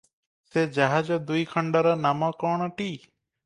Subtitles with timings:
[0.53, 2.93] ସେ ଜାହାଜ ଦୁଇଖଣ୍ଡର ନାମ କଣଟି?